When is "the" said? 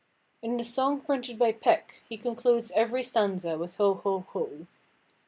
0.57-0.63